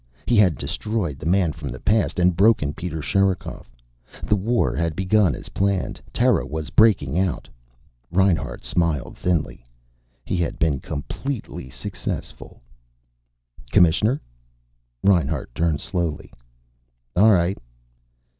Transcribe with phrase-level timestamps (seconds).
[0.25, 3.69] He had destroyed the man from the past and broken Peter Sherikov.
[4.23, 6.01] The war had begun as planned.
[6.11, 7.47] Terra was breaking out.
[8.11, 9.63] Reinhart smiled thinly.
[10.25, 12.63] He had been completely successful.
[13.71, 14.19] "Commissioner."
[15.03, 16.31] Reinhart turned slowly.
[17.15, 17.59] "All right."